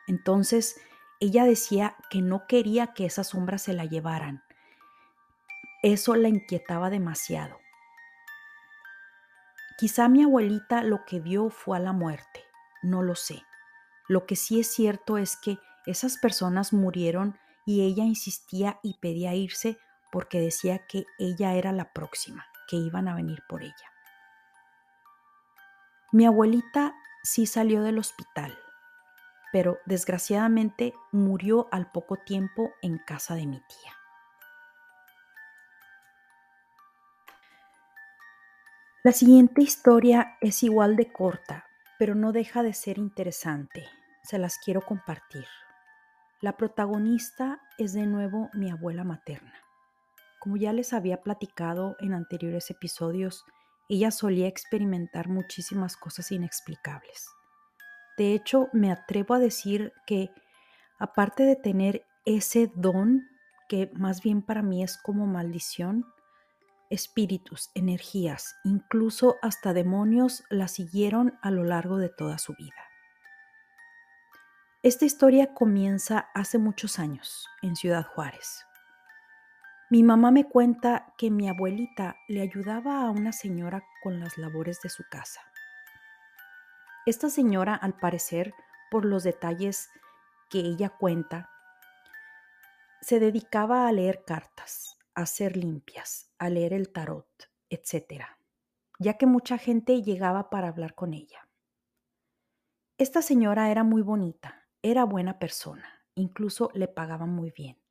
Entonces 0.08 0.75
ella 1.20 1.46
decía 1.46 1.96
que 2.10 2.22
no 2.22 2.46
quería 2.48 2.94
que 2.94 3.06
esas 3.06 3.30
sombras 3.30 3.63
se 3.63 3.74
la 3.74 3.86
llevaran. 3.86 4.44
Eso 5.82 6.15
la 6.15 6.27
inquietaba 6.27 6.89
demasiado. 6.89 7.60
Quizá 9.80 10.10
mi 10.10 10.22
abuelita 10.22 10.84
lo 10.84 11.06
que 11.06 11.20
vio 11.20 11.50
fue 11.50 11.77
a 11.77 11.80
la 11.80 11.91
muerte, 11.91 12.50
no 12.82 13.02
lo 13.04 13.16
sé. 13.16 13.44
Lo 14.08 14.26
que 14.26 14.36
sí 14.36 14.60
es 14.60 14.74
cierto 14.74 15.18
es 15.18 15.38
que 15.38 15.58
esas 15.86 16.18
personas 16.18 16.74
murieron 16.74 17.38
y 17.66 17.82
ella 17.82 18.04
insistía 18.04 18.80
y 18.84 18.98
pedía 19.00 19.34
irse 19.34 19.78
porque 20.12 20.40
decía 20.40 20.86
que 20.88 21.06
ella 21.18 21.54
era 21.54 21.72
la 21.72 21.94
próxima, 21.94 22.46
que 22.68 22.76
iban 22.76 23.08
a 23.08 23.16
venir 23.16 23.44
por 23.48 23.64
ella. 23.64 23.92
Mi 26.12 26.26
abuelita 26.26 26.94
sí 27.24 27.46
salió 27.46 27.84
del 27.84 27.98
hospital, 27.98 28.58
pero 29.54 29.80
desgraciadamente 29.86 30.94
murió 31.12 31.70
al 31.72 31.90
poco 31.92 32.18
tiempo 32.18 32.72
en 32.82 32.98
casa 32.98 33.36
de 33.36 33.48
mi 33.48 33.60
tía. 33.60 33.94
La 39.04 39.14
siguiente 39.14 39.62
historia 39.62 40.38
es 40.42 40.62
igual 40.62 40.96
de 40.96 41.12
corta, 41.12 41.66
pero 42.01 42.15
no 42.15 42.31
deja 42.31 42.63
de 42.63 42.74
ser 42.74 42.98
interesante. 42.98 43.86
Se 44.24 44.39
las 44.39 44.58
quiero 44.58 44.81
compartir. 44.81 45.46
La 46.41 46.58
protagonista 46.58 47.62
es 47.77 47.93
de 47.93 48.08
nuevo 48.08 48.50
mi 48.53 48.72
abuela 48.72 49.03
materna. 49.03 49.53
Como 50.39 50.58
ya 50.58 50.74
les 50.74 50.93
había 50.93 51.22
platicado 51.22 51.96
en 52.00 52.15
anteriores 52.15 52.72
episodios, 52.72 53.46
ella 53.88 54.10
solía 54.10 54.48
experimentar 54.48 55.29
muchísimas 55.29 55.96
cosas 55.96 56.31
inexplicables. 56.31 57.27
De 58.17 58.34
hecho, 58.34 58.70
me 58.74 58.91
atrevo 58.91 59.36
a 59.36 59.39
decir 59.39 59.93
que 60.08 60.31
aparte 60.98 61.43
de 61.43 61.55
tener 61.55 62.03
ese 62.25 62.72
don, 62.74 63.22
que 63.70 63.91
más 63.93 64.24
bien 64.24 64.41
para 64.41 64.63
mí 64.63 64.81
es 64.81 64.98
como 64.98 65.27
maldición, 65.27 66.08
espíritus, 66.91 67.71
energías, 67.74 68.55
incluso 68.63 69.38
hasta 69.41 69.74
demonios 69.74 70.43
la 70.50 70.67
siguieron 70.67 71.39
a 71.41 71.50
lo 71.50 71.63
largo 71.63 71.98
de 71.98 72.10
toda 72.10 72.38
su 72.38 72.53
vida. 72.53 72.75
Esta 74.83 75.05
historia 75.05 75.53
comienza 75.53 76.29
hace 76.33 76.57
muchos 76.57 77.00
años, 77.00 77.48
en 77.62 77.75
Ciudad 77.75 78.05
Juárez. 78.05 78.65
Mi 79.89 80.03
mamá 80.03 80.31
me 80.31 80.45
cuenta 80.45 81.13
que 81.17 81.29
mi 81.29 81.50
abuelita 81.50 82.15
le 82.27 82.41
ayudaba 82.41 83.01
a 83.01 83.10
una 83.10 83.31
señora 83.31 83.83
con 84.03 84.19
las 84.19 84.38
labores 84.38 84.79
de 84.81 84.89
su 84.89 85.03
casa. 85.10 85.41
Esta 87.05 87.29
señora, 87.29 87.75
al 87.75 87.93
parecer, 87.95 88.53
por 88.89 89.05
los 89.05 89.24
detalles 89.24 89.89
que 90.50 90.60
ella 90.60 90.89
cuenta, 90.89 91.50
se 93.01 93.19
dedicaba 93.19 93.88
a 93.88 93.91
leer 93.91 94.24
cartas, 94.25 94.98
a 95.13 95.25
ser 95.25 95.58
limpias, 95.58 96.32
a 96.38 96.50
leer 96.50 96.74
el 96.74 96.91
tarot, 96.91 97.50
etc., 97.70 98.24
ya 99.00 99.18
que 99.18 99.25
mucha 99.25 99.58
gente 99.58 100.01
llegaba 100.03 100.50
para 100.50 100.68
hablar 100.68 100.96
con 100.96 101.13
ella. 101.13 101.50
Esta 102.98 103.22
señora 103.22 103.72
era 103.72 103.84
muy 103.84 104.03
bonita, 104.03 104.68
era 104.84 105.06
buena 105.06 105.39
persona, 105.39 106.06
incluso 106.13 106.70
le 106.74 106.88
pagaba 106.88 107.25
muy 107.25 107.51
bien. 107.51 107.82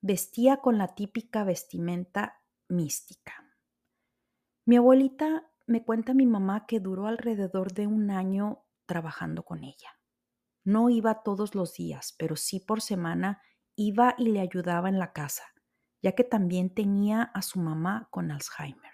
Vestía 0.00 0.58
con 0.58 0.76
la 0.78 0.88
típica 0.94 1.44
vestimenta 1.44 2.42
mística. 2.68 3.32
Mi 4.64 4.76
abuelita 4.76 5.50
me 5.66 5.84
cuenta 5.84 6.12
mi 6.12 6.26
mamá 6.26 6.66
que 6.66 6.80
duró 6.80 7.06
alrededor 7.06 7.72
de 7.72 7.86
un 7.86 8.10
año 8.10 8.64
trabajando 8.86 9.44
con 9.44 9.64
ella. 9.64 9.98
No 10.64 10.90
iba 10.90 11.22
todos 11.22 11.54
los 11.54 11.74
días, 11.74 12.14
pero 12.18 12.36
sí 12.36 12.60
por 12.60 12.80
semana 12.80 13.42
iba 13.74 14.14
y 14.18 14.28
le 14.28 14.40
ayudaba 14.40 14.88
en 14.88 14.98
la 14.98 15.12
casa, 15.12 15.44
ya 16.02 16.12
que 16.12 16.24
también 16.24 16.74
tenía 16.74 17.22
a 17.22 17.42
su 17.42 17.60
mamá 17.60 18.08
con 18.10 18.30
Alzheimer. 18.30 18.92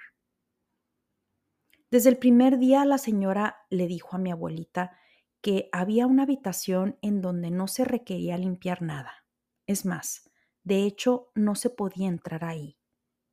Desde 1.90 2.10
el 2.10 2.18
primer 2.18 2.58
día 2.58 2.84
la 2.84 2.98
señora 2.98 3.64
le 3.70 3.86
dijo 3.86 4.16
a 4.16 4.18
mi 4.18 4.30
abuelita 4.30 4.98
que 5.40 5.68
había 5.72 6.06
una 6.06 6.24
habitación 6.24 6.98
en 7.00 7.22
donde 7.22 7.50
no 7.50 7.66
se 7.66 7.84
requería 7.84 8.36
limpiar 8.36 8.82
nada. 8.82 9.24
Es 9.66 9.86
más, 9.86 10.30
de 10.64 10.84
hecho 10.84 11.30
no 11.34 11.54
se 11.54 11.70
podía 11.70 12.08
entrar 12.08 12.44
ahí. 12.44 12.78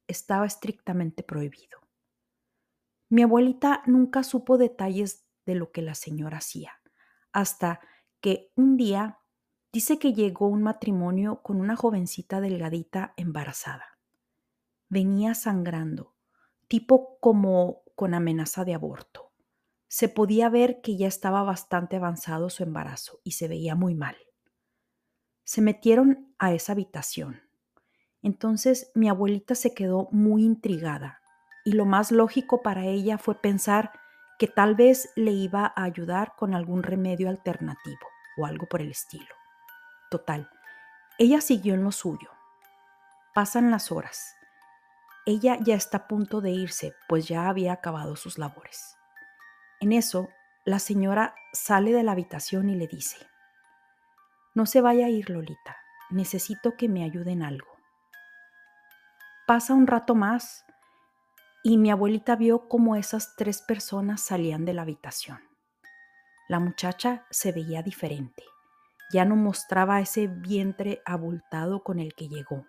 Estaba 0.08 0.46
estrictamente 0.46 1.24
prohibido. 1.24 1.80
Mi 3.10 3.24
abuelita 3.24 3.84
nunca 3.86 4.24
supo 4.24 4.58
detalles 4.58 5.28
de 5.46 5.56
lo 5.56 5.72
que 5.72 5.82
la 5.82 5.96
señora 5.96 6.38
hacía, 6.38 6.82
hasta 7.32 7.82
que 8.22 8.52
un 8.56 8.78
día 8.78 9.20
dice 9.76 10.00
que 10.00 10.14
llegó 10.14 10.48
un 10.48 10.64
matrimonio 10.64 11.42
con 11.42 11.60
una 11.60 11.76
jovencita 11.76 12.40
delgadita 12.40 13.14
embarazada. 13.18 14.00
Venía 14.88 15.34
sangrando, 15.34 16.14
tipo 16.70 17.18
como 17.20 17.82
con 17.94 18.14
amenaza 18.14 18.64
de 18.64 18.74
aborto. 18.74 19.34
Se 19.90 20.08
podía 20.08 20.48
ver 20.48 20.80
que 20.80 20.96
ya 20.96 21.10
estaba 21.10 21.44
bastante 21.44 21.98
avanzado 21.98 22.50
su 22.50 22.64
embarazo 22.64 23.20
y 23.26 23.32
se 23.32 23.50
veía 23.50 23.76
muy 23.76 23.96
mal. 23.96 24.16
Se 25.44 25.62
metieron 25.62 26.34
a 26.40 26.54
esa 26.54 26.72
habitación. 26.72 27.42
Entonces 28.22 28.94
mi 28.96 29.10
abuelita 29.10 29.56
se 29.56 29.74
quedó 29.74 30.08
muy 30.10 30.46
intrigada 30.46 31.20
y 31.66 31.74
lo 31.74 31.84
más 31.84 32.14
lógico 32.14 32.62
para 32.62 32.86
ella 32.86 33.18
fue 33.18 33.42
pensar 33.42 33.92
que 34.40 34.48
tal 34.48 34.76
vez 34.76 35.10
le 35.18 35.32
iba 35.32 35.66
a 35.76 35.84
ayudar 35.84 36.32
con 36.38 36.54
algún 36.54 36.82
remedio 36.82 37.28
alternativo 37.28 38.08
o 38.38 38.46
algo 38.46 38.68
por 38.68 38.80
el 38.80 38.92
estilo. 38.92 39.36
Total, 40.10 40.50
ella 41.18 41.42
siguió 41.42 41.74
en 41.74 41.84
lo 41.84 41.92
suyo. 41.92 42.30
Pasan 43.34 43.72
las 43.72 43.92
horas. 43.92 44.36
Ella 45.26 45.58
ya 45.62 45.76
está 45.76 45.98
a 45.98 46.08
punto 46.08 46.42
de 46.42 46.52
irse, 46.52 46.94
pues 47.08 47.28
ya 47.28 47.50
había 47.50 47.74
acabado 47.74 48.16
sus 48.16 48.38
labores. 48.38 48.96
En 49.80 49.92
eso, 49.92 50.30
la 50.66 50.80
señora 50.80 51.36
sale 51.54 51.92
de 51.92 52.04
la 52.04 52.12
habitación 52.12 52.70
y 52.70 52.76
le 52.76 52.88
dice, 52.88 53.18
no 54.56 54.66
se 54.66 54.80
vaya 54.80 55.08
a 55.08 55.10
ir, 55.10 55.30
Lolita. 55.30 55.78
Necesito 56.10 56.78
que 56.78 56.88
me 56.88 57.04
ayuden 57.04 57.44
algo. 57.44 57.76
Pasa 59.46 59.74
un 59.74 59.86
rato 59.86 60.16
más 60.16 60.66
y 61.62 61.78
mi 61.78 61.92
abuelita 61.92 62.36
vio 62.36 62.70
cómo 62.70 62.96
esas 62.96 63.36
tres 63.36 63.62
personas 63.62 64.22
salían 64.22 64.64
de 64.64 64.74
la 64.74 64.84
habitación. 64.84 65.40
La 66.48 66.60
muchacha 66.60 67.26
se 67.32 67.52
veía 67.52 67.82
diferente. 67.84 68.44
Ya 69.12 69.26
no 69.26 69.36
mostraba 69.36 70.00
ese 70.02 70.28
vientre 70.28 71.02
abultado 71.06 71.84
con 71.84 72.00
el 72.00 72.14
que 72.16 72.28
llegó. 72.28 72.66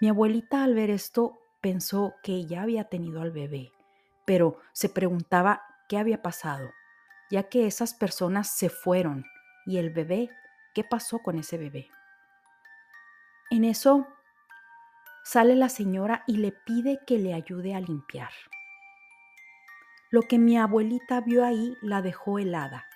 Mi 0.00 0.08
abuelita 0.08 0.64
al 0.64 0.74
ver 0.74 0.90
esto 0.90 1.38
pensó 1.60 2.14
que 2.22 2.46
ya 2.46 2.62
había 2.62 2.84
tenido 2.84 3.20
al 3.20 3.30
bebé, 3.30 3.70
pero 4.26 4.58
se 4.72 4.88
preguntaba 4.88 5.62
qué 5.88 5.98
había 5.98 6.22
pasado, 6.22 6.70
ya 7.30 7.44
que 7.44 7.66
esas 7.66 7.94
personas 7.94 8.50
se 8.50 8.70
fueron 8.70 9.24
¿Y 9.66 9.78
el 9.78 9.90
bebé? 9.90 10.30
¿Qué 10.74 10.84
pasó 10.84 11.18
con 11.20 11.38
ese 11.38 11.58
bebé? 11.58 11.88
En 13.50 13.64
eso 13.64 14.06
sale 15.22 15.54
la 15.54 15.68
señora 15.68 16.24
y 16.26 16.38
le 16.38 16.52
pide 16.52 17.00
que 17.06 17.18
le 17.18 17.34
ayude 17.34 17.74
a 17.74 17.80
limpiar. 17.80 18.32
Lo 20.10 20.22
que 20.22 20.38
mi 20.38 20.58
abuelita 20.58 21.20
vio 21.20 21.44
ahí 21.44 21.76
la 21.82 22.02
dejó 22.02 22.38
helada. 22.38 22.86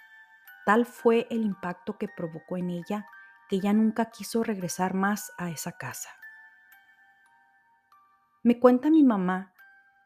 Tal 0.65 0.87
fue 0.87 1.27
el 1.31 1.43
impacto 1.43 1.99
que 1.99 2.09
provocó 2.09 2.57
en 2.57 2.71
ella 2.71 3.07
que 3.49 3.61
ya 3.61 3.73
nunca 3.73 4.11
quiso 4.11 4.43
regresar 4.43 4.95
más 4.95 5.33
a 5.37 5.51
esa 5.51 5.73
casa. 5.73 6.11
Me 8.43 8.59
cuenta 8.59 8.91
mi 8.91 9.03
mamá 9.03 9.53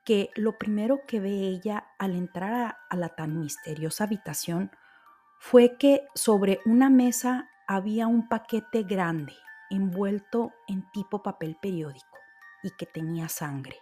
que 0.04 0.30
lo 0.36 0.58
primero 0.58 1.00
que 1.06 1.20
ve 1.20 1.30
ella 1.30 1.88
al 1.98 2.14
entrar 2.14 2.52
a, 2.52 2.78
a 2.88 2.96
la 2.96 3.10
tan 3.10 3.38
misteriosa 3.38 4.04
habitación 4.04 4.70
fue 5.38 5.76
que 5.76 6.06
sobre 6.14 6.60
una 6.64 6.90
mesa 6.90 7.48
había 7.66 8.06
un 8.06 8.28
paquete 8.28 8.82
grande 8.82 9.34
envuelto 9.70 10.52
en 10.66 10.90
tipo 10.92 11.22
papel 11.22 11.56
periódico 11.60 12.18
y 12.62 12.70
que 12.76 12.86
tenía 12.86 13.28
sangre. 13.28 13.76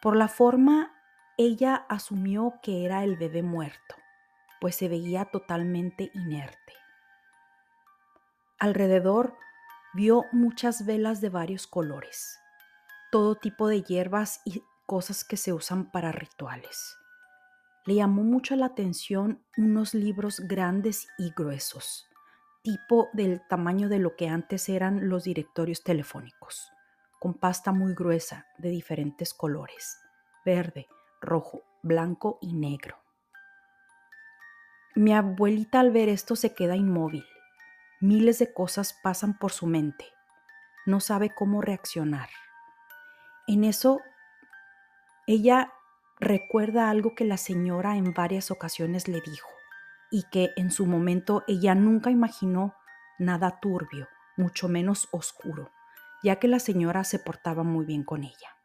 Por 0.00 0.16
la 0.16 0.28
forma, 0.28 0.92
ella 1.36 1.74
asumió 1.88 2.54
que 2.62 2.84
era 2.84 3.04
el 3.04 3.16
bebé 3.16 3.42
muerto, 3.42 3.96
pues 4.60 4.76
se 4.76 4.88
veía 4.88 5.26
totalmente 5.26 6.10
inerte. 6.14 6.72
Alrededor 8.58 9.36
vio 9.94 10.24
muchas 10.32 10.86
velas 10.86 11.20
de 11.20 11.28
varios 11.28 11.66
colores, 11.66 12.38
todo 13.10 13.34
tipo 13.36 13.68
de 13.68 13.82
hierbas 13.82 14.40
y 14.44 14.62
cosas 14.86 15.24
que 15.24 15.36
se 15.36 15.52
usan 15.52 15.90
para 15.90 16.12
rituales 16.12 16.96
le 17.86 17.94
llamó 17.94 18.24
mucho 18.24 18.56
la 18.56 18.66
atención 18.66 19.44
unos 19.56 19.94
libros 19.94 20.40
grandes 20.40 21.06
y 21.18 21.30
gruesos, 21.30 22.08
tipo 22.62 23.08
del 23.12 23.40
tamaño 23.48 23.88
de 23.88 24.00
lo 24.00 24.16
que 24.16 24.28
antes 24.28 24.68
eran 24.68 25.08
los 25.08 25.22
directorios 25.22 25.84
telefónicos, 25.84 26.72
con 27.20 27.34
pasta 27.34 27.70
muy 27.70 27.94
gruesa 27.94 28.44
de 28.58 28.70
diferentes 28.70 29.32
colores, 29.32 29.98
verde, 30.44 30.88
rojo, 31.20 31.62
blanco 31.82 32.38
y 32.42 32.54
negro. 32.54 32.96
Mi 34.96 35.12
abuelita 35.12 35.80
al 35.80 35.90
ver 35.90 36.08
esto 36.08 36.36
se 36.36 36.54
queda 36.54 36.74
inmóvil. 36.74 37.26
Miles 38.00 38.38
de 38.38 38.54
cosas 38.54 38.98
pasan 39.02 39.38
por 39.38 39.52
su 39.52 39.66
mente. 39.66 40.06
No 40.86 41.00
sabe 41.00 41.34
cómo 41.34 41.60
reaccionar. 41.60 42.30
En 43.46 43.64
eso, 43.64 44.00
ella 45.26 45.70
recuerda 46.18 46.88
algo 46.88 47.14
que 47.14 47.26
la 47.26 47.36
señora 47.36 47.98
en 47.98 48.14
varias 48.14 48.50
ocasiones 48.50 49.06
le 49.06 49.20
dijo 49.20 49.50
y 50.10 50.22
que 50.30 50.54
en 50.56 50.70
su 50.70 50.86
momento 50.86 51.44
ella 51.46 51.74
nunca 51.74 52.10
imaginó 52.10 52.74
nada 53.18 53.60
turbio, 53.60 54.08
mucho 54.38 54.66
menos 54.66 55.08
oscuro, 55.12 55.72
ya 56.22 56.36
que 56.36 56.48
la 56.48 56.58
señora 56.58 57.04
se 57.04 57.18
portaba 57.18 57.64
muy 57.64 57.84
bien 57.84 58.02
con 58.02 58.24
ella. 58.24 58.56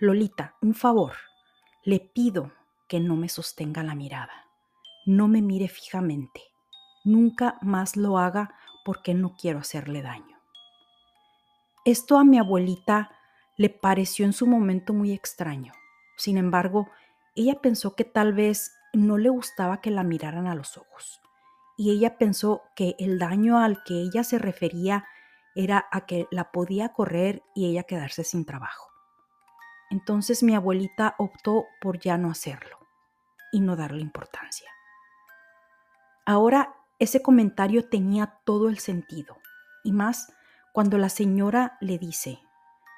Lolita, 0.00 0.56
un 0.62 0.74
favor, 0.74 1.12
le 1.84 2.00
pido 2.00 2.55
que 2.88 3.00
no 3.00 3.16
me 3.16 3.28
sostenga 3.28 3.82
la 3.82 3.94
mirada, 3.94 4.46
no 5.06 5.28
me 5.28 5.42
mire 5.42 5.68
fijamente, 5.68 6.42
nunca 7.04 7.58
más 7.62 7.96
lo 7.96 8.18
haga 8.18 8.54
porque 8.84 9.14
no 9.14 9.34
quiero 9.36 9.58
hacerle 9.60 10.02
daño. 10.02 10.36
Esto 11.84 12.18
a 12.18 12.24
mi 12.24 12.38
abuelita 12.38 13.10
le 13.56 13.70
pareció 13.70 14.26
en 14.26 14.32
su 14.32 14.46
momento 14.46 14.92
muy 14.92 15.12
extraño. 15.12 15.72
Sin 16.16 16.36
embargo, 16.36 16.88
ella 17.34 17.60
pensó 17.60 17.94
que 17.94 18.04
tal 18.04 18.32
vez 18.32 18.72
no 18.92 19.18
le 19.18 19.28
gustaba 19.28 19.80
que 19.80 19.90
la 19.90 20.02
miraran 20.02 20.46
a 20.46 20.54
los 20.54 20.76
ojos. 20.76 21.20
Y 21.76 21.90
ella 21.90 22.18
pensó 22.18 22.62
que 22.74 22.96
el 22.98 23.18
daño 23.18 23.58
al 23.58 23.82
que 23.84 23.94
ella 24.00 24.24
se 24.24 24.38
refería 24.38 25.06
era 25.54 25.86
a 25.90 26.06
que 26.06 26.26
la 26.30 26.50
podía 26.50 26.92
correr 26.92 27.42
y 27.54 27.66
ella 27.66 27.84
quedarse 27.84 28.24
sin 28.24 28.44
trabajo. 28.44 28.85
Entonces 29.90 30.42
mi 30.42 30.54
abuelita 30.54 31.14
optó 31.18 31.66
por 31.80 31.98
ya 31.98 32.18
no 32.18 32.30
hacerlo 32.30 32.78
y 33.52 33.60
no 33.60 33.76
darle 33.76 34.00
importancia. 34.00 34.70
Ahora 36.24 36.74
ese 36.98 37.22
comentario 37.22 37.88
tenía 37.88 38.40
todo 38.44 38.68
el 38.68 38.78
sentido, 38.78 39.36
y 39.84 39.92
más 39.92 40.32
cuando 40.72 40.98
la 40.98 41.08
señora 41.08 41.76
le 41.80 41.98
dice, 41.98 42.40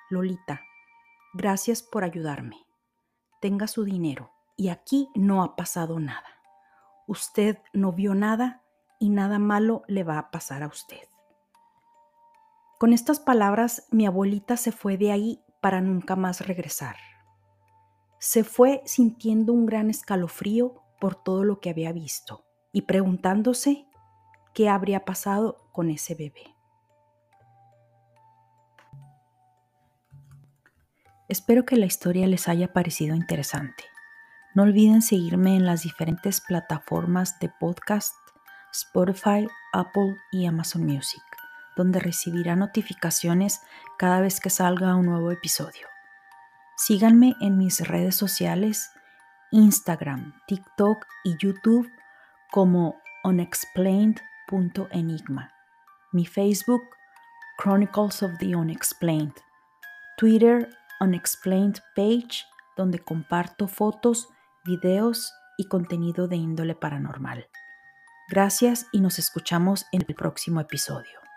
Lolita, 0.08 0.62
gracias 1.34 1.82
por 1.82 2.04
ayudarme. 2.04 2.56
Tenga 3.40 3.66
su 3.66 3.84
dinero 3.84 4.32
y 4.56 4.70
aquí 4.70 5.08
no 5.14 5.42
ha 5.42 5.54
pasado 5.56 6.00
nada. 6.00 6.28
Usted 7.06 7.58
no 7.72 7.92
vio 7.92 8.14
nada 8.14 8.62
y 8.98 9.10
nada 9.10 9.38
malo 9.38 9.82
le 9.86 10.04
va 10.04 10.18
a 10.18 10.30
pasar 10.30 10.62
a 10.62 10.66
usted. 10.68 11.06
Con 12.78 12.92
estas 12.92 13.20
palabras 13.20 13.86
mi 13.90 14.06
abuelita 14.06 14.56
se 14.56 14.72
fue 14.72 14.96
de 14.96 15.12
ahí 15.12 15.44
para 15.60 15.80
nunca 15.80 16.16
más 16.16 16.46
regresar. 16.46 16.96
Se 18.18 18.44
fue 18.44 18.82
sintiendo 18.84 19.52
un 19.52 19.66
gran 19.66 19.90
escalofrío 19.90 20.82
por 21.00 21.14
todo 21.14 21.44
lo 21.44 21.60
que 21.60 21.70
había 21.70 21.92
visto 21.92 22.44
y 22.72 22.82
preguntándose 22.82 23.86
qué 24.54 24.68
habría 24.68 25.04
pasado 25.04 25.68
con 25.72 25.90
ese 25.90 26.14
bebé. 26.14 26.54
Espero 31.28 31.66
que 31.66 31.76
la 31.76 31.86
historia 31.86 32.26
les 32.26 32.48
haya 32.48 32.72
parecido 32.72 33.14
interesante. 33.14 33.84
No 34.54 34.62
olviden 34.62 35.02
seguirme 35.02 35.56
en 35.56 35.66
las 35.66 35.82
diferentes 35.82 36.40
plataformas 36.40 37.38
de 37.38 37.50
podcast, 37.60 38.14
Spotify, 38.72 39.46
Apple 39.72 40.16
y 40.32 40.46
Amazon 40.46 40.84
Music, 40.86 41.22
donde 41.78 42.00
recibirá 42.00 42.56
notificaciones 42.56 43.62
cada 43.96 44.20
vez 44.20 44.40
que 44.40 44.50
salga 44.50 44.96
un 44.96 45.06
nuevo 45.06 45.30
episodio. 45.30 45.86
Síganme 46.76 47.36
en 47.40 47.56
mis 47.56 47.86
redes 47.86 48.16
sociales, 48.16 48.90
Instagram, 49.52 50.34
TikTok 50.48 51.06
y 51.24 51.36
YouTube 51.38 51.88
como 52.50 53.00
unexplained.enigma. 53.22 55.52
Mi 56.12 56.26
Facebook, 56.26 56.82
Chronicles 57.62 58.24
of 58.24 58.32
the 58.38 58.56
Unexplained. 58.56 59.34
Twitter, 60.16 60.68
Unexplained 61.00 61.78
Page, 61.94 62.44
donde 62.76 62.98
comparto 62.98 63.68
fotos, 63.68 64.28
videos 64.64 65.32
y 65.56 65.68
contenido 65.68 66.26
de 66.26 66.34
índole 66.36 66.74
paranormal. 66.74 67.48
Gracias 68.28 68.88
y 68.90 69.00
nos 69.00 69.20
escuchamos 69.20 69.86
en 69.92 70.04
el 70.08 70.16
próximo 70.16 70.60
episodio. 70.60 71.27